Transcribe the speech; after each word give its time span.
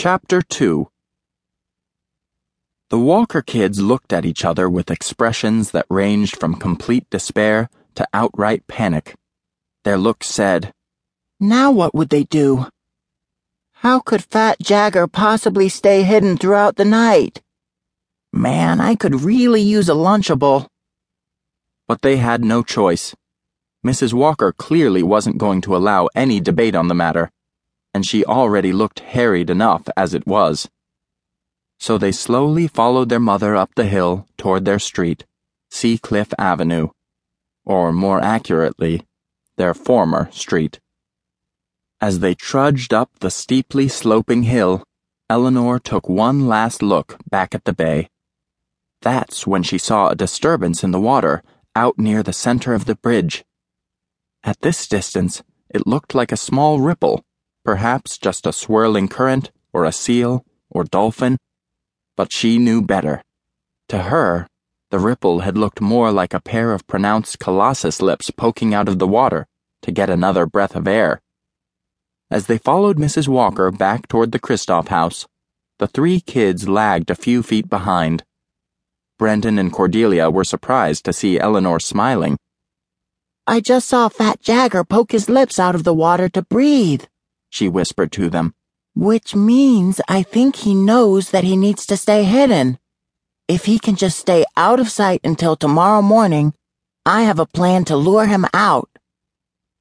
Chapter 0.00 0.42
2 0.42 0.86
The 2.90 3.00
Walker 3.00 3.42
kids 3.42 3.80
looked 3.80 4.12
at 4.12 4.24
each 4.24 4.44
other 4.44 4.70
with 4.70 4.92
expressions 4.92 5.72
that 5.72 5.86
ranged 5.90 6.38
from 6.38 6.54
complete 6.54 7.10
despair 7.10 7.68
to 7.96 8.06
outright 8.14 8.68
panic. 8.68 9.16
Their 9.82 9.98
looks 9.98 10.28
said, 10.28 10.72
Now 11.40 11.72
what 11.72 11.96
would 11.96 12.10
they 12.10 12.22
do? 12.22 12.68
How 13.82 13.98
could 13.98 14.22
Fat 14.22 14.60
Jagger 14.60 15.08
possibly 15.08 15.68
stay 15.68 16.04
hidden 16.04 16.36
throughout 16.36 16.76
the 16.76 16.84
night? 16.84 17.42
Man, 18.32 18.80
I 18.80 18.94
could 18.94 19.22
really 19.22 19.62
use 19.62 19.88
a 19.88 19.94
Lunchable. 19.94 20.68
But 21.88 22.02
they 22.02 22.18
had 22.18 22.44
no 22.44 22.62
choice. 22.62 23.16
Mrs. 23.84 24.12
Walker 24.12 24.52
clearly 24.52 25.02
wasn't 25.02 25.38
going 25.38 25.60
to 25.62 25.74
allow 25.74 26.08
any 26.14 26.38
debate 26.38 26.76
on 26.76 26.86
the 26.86 26.94
matter, 26.94 27.32
and 27.98 28.06
she 28.06 28.24
already 28.24 28.72
looked 28.72 29.00
harried 29.00 29.50
enough 29.50 29.88
as 29.96 30.14
it 30.14 30.24
was. 30.24 30.68
So 31.80 31.98
they 31.98 32.12
slowly 32.12 32.68
followed 32.68 33.08
their 33.08 33.18
mother 33.18 33.56
up 33.56 33.74
the 33.74 33.86
hill 33.86 34.24
toward 34.36 34.64
their 34.64 34.78
street, 34.78 35.26
Seacliff 35.72 36.32
Avenue, 36.38 36.90
or 37.64 37.92
more 37.92 38.20
accurately, 38.20 39.02
their 39.56 39.74
former 39.74 40.30
street. 40.30 40.78
As 42.00 42.20
they 42.20 42.36
trudged 42.36 42.94
up 42.94 43.10
the 43.18 43.32
steeply 43.32 43.88
sloping 43.88 44.44
hill, 44.44 44.84
Eleanor 45.28 45.80
took 45.80 46.08
one 46.08 46.46
last 46.46 46.84
look 46.84 47.18
back 47.28 47.52
at 47.52 47.64
the 47.64 47.72
bay. 47.72 48.08
That's 49.02 49.44
when 49.44 49.64
she 49.64 49.76
saw 49.76 50.10
a 50.10 50.14
disturbance 50.14 50.84
in 50.84 50.92
the 50.92 51.00
water 51.00 51.42
out 51.74 51.98
near 51.98 52.22
the 52.22 52.32
center 52.32 52.74
of 52.74 52.84
the 52.84 52.94
bridge. 52.94 53.44
At 54.44 54.60
this 54.60 54.86
distance, 54.86 55.42
it 55.68 55.84
looked 55.84 56.14
like 56.14 56.30
a 56.30 56.36
small 56.36 56.78
ripple, 56.78 57.24
perhaps 57.64 58.18
just 58.18 58.46
a 58.46 58.52
swirling 58.52 59.08
current, 59.08 59.50
or 59.72 59.84
a 59.84 59.92
seal, 59.92 60.44
or 60.70 60.84
dolphin. 60.84 61.36
But 62.16 62.32
she 62.32 62.58
knew 62.58 62.82
better. 62.82 63.22
To 63.88 64.04
her, 64.04 64.46
the 64.90 64.98
ripple 64.98 65.40
had 65.40 65.58
looked 65.58 65.80
more 65.80 66.10
like 66.10 66.34
a 66.34 66.40
pair 66.40 66.72
of 66.72 66.86
pronounced 66.86 67.38
colossus 67.38 68.00
lips 68.00 68.30
poking 68.30 68.74
out 68.74 68.88
of 68.88 68.98
the 68.98 69.06
water 69.06 69.46
to 69.82 69.90
get 69.90 70.10
another 70.10 70.46
breath 70.46 70.74
of 70.74 70.88
air. 70.88 71.20
As 72.30 72.46
they 72.46 72.58
followed 72.58 72.98
Mrs. 72.98 73.28
Walker 73.28 73.70
back 73.70 74.08
toward 74.08 74.32
the 74.32 74.38
Kristoff 74.38 74.88
house, 74.88 75.26
the 75.78 75.86
three 75.86 76.20
kids 76.20 76.68
lagged 76.68 77.10
a 77.10 77.14
few 77.14 77.42
feet 77.42 77.68
behind. 77.68 78.24
Brendan 79.18 79.58
and 79.58 79.72
Cordelia 79.72 80.30
were 80.30 80.44
surprised 80.44 81.04
to 81.04 81.12
see 81.12 81.38
Eleanor 81.38 81.80
smiling 81.80 82.36
I 83.50 83.60
just 83.60 83.88
saw 83.88 84.10
Fat 84.10 84.42
Jagger 84.42 84.84
poke 84.84 85.12
his 85.12 85.30
lips 85.30 85.58
out 85.58 85.74
of 85.74 85.82
the 85.82 85.94
water 85.94 86.28
to 86.28 86.42
breathe, 86.42 87.04
she 87.50 87.68
whispered 87.68 88.12
to 88.12 88.28
them. 88.30 88.54
Which 88.94 89.34
means 89.34 90.00
I 90.08 90.22
think 90.22 90.56
he 90.56 90.74
knows 90.74 91.30
that 91.30 91.44
he 91.44 91.56
needs 91.56 91.86
to 91.86 91.96
stay 91.96 92.24
hidden. 92.24 92.78
If 93.46 93.64
he 93.64 93.78
can 93.78 93.96
just 93.96 94.18
stay 94.18 94.44
out 94.56 94.80
of 94.80 94.90
sight 94.90 95.20
until 95.24 95.56
tomorrow 95.56 96.02
morning, 96.02 96.54
I 97.06 97.22
have 97.22 97.38
a 97.38 97.46
plan 97.46 97.84
to 97.86 97.96
lure 97.96 98.26
him 98.26 98.44
out. 98.52 98.90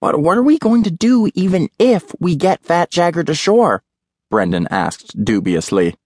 But 0.00 0.20
what 0.20 0.38
are 0.38 0.42
we 0.42 0.58
going 0.58 0.84
to 0.84 0.90
do 0.90 1.30
even 1.34 1.68
if 1.78 2.14
we 2.20 2.36
get 2.36 2.62
Fat 2.62 2.90
Jagger 2.90 3.24
to 3.24 3.34
shore? 3.34 3.82
Brendan 4.30 4.68
asked 4.70 5.24
dubiously. 5.24 5.96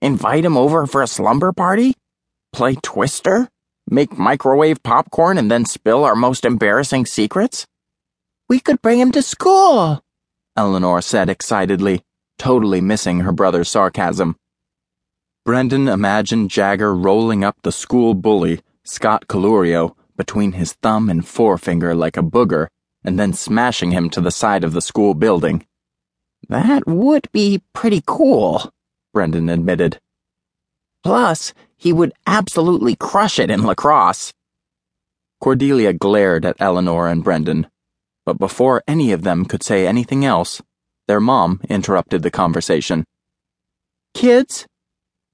Invite 0.00 0.44
him 0.44 0.56
over 0.56 0.86
for 0.86 1.02
a 1.02 1.06
slumber 1.06 1.52
party? 1.52 1.94
Play 2.52 2.76
Twister? 2.76 3.48
Make 3.90 4.16
microwave 4.16 4.82
popcorn 4.82 5.38
and 5.38 5.50
then 5.50 5.64
spill 5.64 6.04
our 6.04 6.14
most 6.14 6.44
embarrassing 6.44 7.06
secrets? 7.06 7.66
We 8.48 8.60
could 8.60 8.80
bring 8.80 9.00
him 9.00 9.12
to 9.12 9.22
school, 9.22 10.02
Eleanor 10.56 11.00
said 11.00 11.28
excitedly, 11.28 12.02
totally 12.38 12.80
missing 12.80 13.20
her 13.20 13.32
brother's 13.32 13.70
sarcasm. 13.70 14.36
Brendan 15.44 15.88
imagined 15.88 16.50
Jagger 16.50 16.94
rolling 16.94 17.42
up 17.42 17.56
the 17.62 17.72
school 17.72 18.14
bully, 18.14 18.60
Scott 18.84 19.26
Calurio, 19.28 19.96
between 20.16 20.52
his 20.52 20.74
thumb 20.74 21.08
and 21.08 21.26
forefinger 21.26 21.94
like 21.94 22.16
a 22.16 22.22
booger, 22.22 22.68
and 23.02 23.18
then 23.18 23.32
smashing 23.32 23.90
him 23.90 24.10
to 24.10 24.20
the 24.20 24.30
side 24.30 24.62
of 24.62 24.72
the 24.72 24.82
school 24.82 25.14
building. 25.14 25.66
That 26.48 26.86
would 26.86 27.30
be 27.32 27.62
pretty 27.72 28.02
cool, 28.06 28.72
Brendan 29.12 29.48
admitted. 29.48 29.98
Plus, 31.02 31.54
he 31.76 31.92
would 31.92 32.12
absolutely 32.26 32.94
crush 32.94 33.38
it 33.38 33.50
in 33.50 33.64
lacrosse. 33.64 34.32
Cordelia 35.40 35.92
glared 35.92 36.44
at 36.44 36.60
Eleanor 36.60 37.08
and 37.08 37.24
Brendan, 37.24 37.66
but 38.24 38.38
before 38.38 38.82
any 38.86 39.12
of 39.12 39.22
them 39.22 39.44
could 39.44 39.62
say 39.62 39.86
anything 39.86 40.24
else, 40.24 40.62
their 41.08 41.20
mom 41.20 41.60
interrupted 41.68 42.22
the 42.22 42.30
conversation. 42.30 43.04
Kids, 44.14 44.66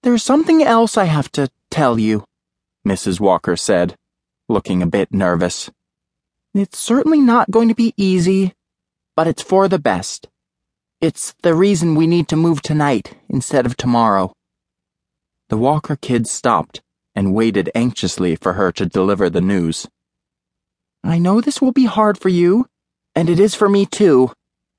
there's 0.03 0.22
something 0.22 0.62
else 0.62 0.97
I 0.97 1.04
have 1.04 1.31
to 1.32 1.50
tell 1.71 1.99
you, 1.99 2.25
Mrs. 2.87 3.21
Walker 3.21 3.56
said, 3.56 3.94
looking 4.49 4.82
a 4.82 4.87
bit 4.87 5.12
nervous. 5.12 5.71
It's 6.54 6.78
certainly 6.78 7.21
not 7.21 7.50
going 7.50 7.69
to 7.69 7.75
be 7.75 7.93
easy, 7.97 8.54
but 9.15 9.26
it's 9.26 9.43
for 9.43 9.69
the 9.69 9.78
best. 9.78 10.28
It's 11.00 11.34
the 11.43 11.55
reason 11.55 11.94
we 11.94 12.06
need 12.06 12.28
to 12.28 12.37
move 12.37 12.62
tonight 12.62 13.15
instead 13.28 13.66
of 13.66 13.76
tomorrow. 13.76 14.32
The 15.49 15.59
Walker 15.59 15.97
kids 15.97 16.31
stopped 16.31 16.81
and 17.15 17.34
waited 17.34 17.70
anxiously 17.75 18.37
for 18.37 18.55
her 18.55 18.72
to 18.72 18.87
deliver 18.87 19.28
the 19.28 19.41
news. 19.41 19.87
I 21.05 21.19
know 21.19 21.41
this 21.41 21.60
will 21.60 21.72
be 21.72 21.84
hard 21.84 22.19
for 22.19 22.28
you, 22.28 22.66
and 23.19 23.29
it 23.29 23.41
is 23.41 23.53
for 23.53 23.69
me 23.69 23.84
too, 23.84 24.31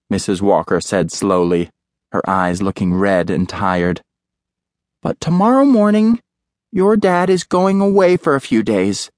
Mrs. 0.10 0.42
Walker 0.42 0.80
said 0.80 1.12
slowly, 1.12 1.70
her 2.14 2.22
eyes 2.26 2.62
looking 2.62 2.94
red 2.94 3.30
and 3.30 3.50
tired. 3.50 4.02
But 5.02 5.20
tomorrow 5.20 5.66
morning, 5.66 6.22
your 6.72 6.96
dad 6.96 7.30
is 7.30 7.44
going 7.44 7.82
away 7.82 8.16
for 8.16 8.36
a 8.36 8.40
few 8.40 8.64
days, 8.64 9.12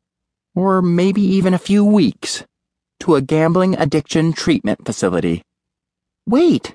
or 0.56 0.82
maybe 0.82 1.22
even 1.22 1.54
a 1.54 1.59
few 1.59 1.86
weeks, 1.86 2.44
to 3.02 3.14
a 3.14 3.22
gambling 3.22 3.76
addiction 3.76 4.34
treatment 4.34 4.86
facility. 4.88 5.44
Wait, 6.26 6.74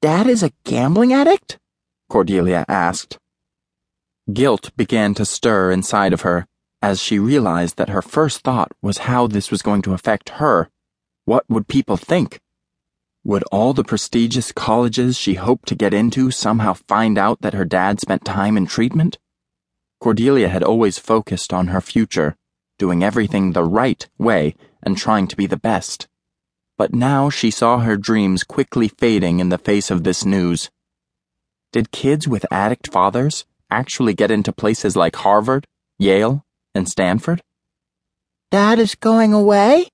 Dad 0.00 0.26
is 0.26 0.42
a 0.42 0.52
gambling 0.64 1.12
addict? 1.12 1.58
Cordelia 2.08 2.64
asked. 2.66 3.18
Guilt 4.32 4.70
began 4.74 5.12
to 5.14 5.26
stir 5.26 5.70
inside 5.70 6.14
of 6.14 6.22
her 6.22 6.46
as 6.80 6.98
she 6.98 7.18
realized 7.18 7.76
that 7.76 7.90
her 7.90 8.00
first 8.00 8.40
thought 8.40 8.72
was 8.80 9.04
how 9.04 9.26
this 9.26 9.50
was 9.50 9.60
going 9.60 9.82
to 9.82 9.92
affect 9.92 10.40
her. 10.40 10.70
What 11.26 11.44
would 11.48 11.68
people 11.68 11.96
think? 11.96 12.40
Would 13.24 13.44
all 13.44 13.72
the 13.72 13.84
prestigious 13.84 14.52
colleges 14.52 15.16
she 15.16 15.34
hoped 15.34 15.66
to 15.68 15.74
get 15.74 15.94
into 15.94 16.30
somehow 16.30 16.74
find 16.74 17.16
out 17.16 17.40
that 17.40 17.54
her 17.54 17.64
dad 17.64 17.98
spent 17.98 18.24
time 18.24 18.58
in 18.58 18.66
treatment? 18.66 19.18
Cordelia 20.00 20.50
had 20.50 20.62
always 20.62 20.98
focused 20.98 21.54
on 21.54 21.68
her 21.68 21.80
future, 21.80 22.36
doing 22.78 23.02
everything 23.02 23.52
the 23.52 23.64
right 23.64 24.06
way 24.18 24.54
and 24.82 24.98
trying 24.98 25.26
to 25.28 25.36
be 25.36 25.46
the 25.46 25.56
best. 25.56 26.08
But 26.76 26.92
now 26.92 27.30
she 27.30 27.50
saw 27.50 27.78
her 27.78 27.96
dreams 27.96 28.44
quickly 28.44 28.88
fading 28.88 29.40
in 29.40 29.48
the 29.48 29.56
face 29.56 29.90
of 29.90 30.04
this 30.04 30.26
news. 30.26 30.70
Did 31.72 31.90
kids 31.90 32.28
with 32.28 32.44
addict 32.50 32.92
fathers 32.92 33.46
actually 33.70 34.12
get 34.12 34.30
into 34.30 34.52
places 34.52 34.94
like 34.94 35.16
Harvard, 35.16 35.66
Yale, 35.98 36.44
and 36.74 36.86
Stanford? 36.86 37.40
Dad 38.50 38.78
is 38.78 38.94
going 38.94 39.32
away? 39.32 39.88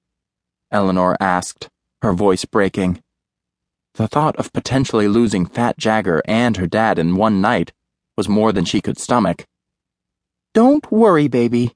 Eleanor 0.70 1.16
asked, 1.20 1.68
her 2.02 2.12
voice 2.12 2.44
breaking. 2.44 3.02
The 3.94 4.08
thought 4.08 4.36
of 4.36 4.52
potentially 4.52 5.08
losing 5.08 5.46
Fat 5.46 5.78
Jagger 5.78 6.22
and 6.24 6.56
her 6.56 6.66
dad 6.66 6.98
in 6.98 7.16
one 7.16 7.40
night 7.40 7.72
was 8.16 8.28
more 8.28 8.52
than 8.52 8.64
she 8.64 8.80
could 8.80 8.98
stomach. 8.98 9.46
Don't 10.54 10.90
worry, 10.90 11.28
baby, 11.28 11.72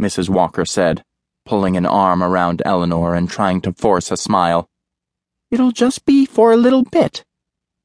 Mrs. 0.00 0.28
Walker 0.28 0.64
said, 0.64 1.04
pulling 1.44 1.76
an 1.76 1.86
arm 1.86 2.22
around 2.22 2.62
Eleanor 2.64 3.14
and 3.14 3.28
trying 3.28 3.60
to 3.62 3.72
force 3.72 4.10
a 4.10 4.16
smile. 4.16 4.68
It'll 5.50 5.72
just 5.72 6.04
be 6.04 6.26
for 6.26 6.52
a 6.52 6.56
little 6.56 6.84
bit, 6.84 7.24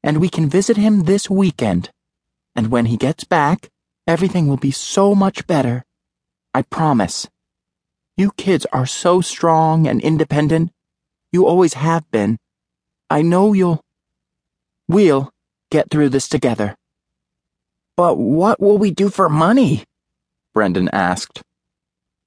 and 0.02 0.18
we 0.18 0.28
can 0.28 0.48
visit 0.48 0.76
him 0.76 1.04
this 1.04 1.28
weekend 1.30 1.90
and 2.56 2.70
when 2.70 2.86
he 2.86 2.96
gets 2.96 3.24
back, 3.24 3.70
everything 4.06 4.46
will 4.46 4.56
be 4.56 4.70
so 4.70 5.14
much 5.14 5.46
better. 5.46 5.84
I 6.52 6.62
promise. 6.62 7.28
You 8.20 8.32
kids 8.32 8.66
are 8.70 8.84
so 8.84 9.22
strong 9.22 9.86
and 9.86 9.98
independent. 9.98 10.72
You 11.32 11.46
always 11.46 11.72
have 11.72 12.04
been. 12.10 12.36
I 13.08 13.22
know 13.22 13.54
you'll. 13.54 13.80
We'll 14.86 15.32
get 15.70 15.88
through 15.88 16.10
this 16.10 16.28
together. 16.28 16.76
But 17.96 18.18
what 18.18 18.60
will 18.60 18.76
we 18.76 18.90
do 18.90 19.08
for 19.08 19.30
money? 19.30 19.84
Brendan 20.52 20.90
asked. 20.92 21.40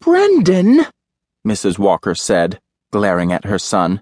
Brendan, 0.01 0.87
Mrs. 1.47 1.77
Walker 1.77 2.15
said, 2.15 2.59
glaring 2.89 3.31
at 3.31 3.45
her 3.45 3.59
son. 3.59 4.01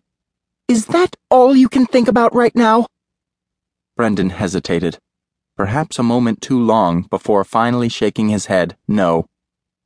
Is 0.69 0.85
that 0.85 1.17
all 1.29 1.53
you 1.53 1.67
can 1.67 1.85
think 1.85 2.07
about 2.07 2.33
right 2.33 2.55
now? 2.55 2.87
Brendan 3.97 4.29
hesitated 4.29 4.97
perhaps 5.57 5.99
a 5.99 6.03
moment 6.03 6.41
too 6.41 6.57
long 6.57 7.01
before 7.01 7.43
finally 7.43 7.89
shaking 7.89 8.29
his 8.29 8.45
head 8.45 8.77
no, 8.87 9.27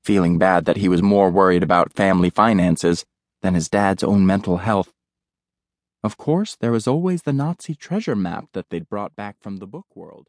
feeling 0.05 0.37
bad 0.37 0.65
that 0.65 0.77
he 0.77 0.87
was 0.87 1.01
more 1.01 1.29
worried 1.31 1.63
about 1.63 1.91
family 1.93 2.29
finances 2.29 3.05
than 3.41 3.55
his 3.55 3.69
dad's 3.69 4.03
own 4.03 4.25
mental 4.25 4.57
health. 4.57 4.93
Of 6.03 6.15
course, 6.17 6.55
there 6.55 6.71
was 6.71 6.87
always 6.87 7.23
the 7.23 7.33
Nazi 7.33 7.73
treasure 7.73 8.15
map 8.15 8.45
that 8.53 8.69
they'd 8.69 8.87
brought 8.87 9.15
back 9.15 9.37
from 9.41 9.57
the 9.57 9.67
book 9.67 9.87
world. 9.95 10.23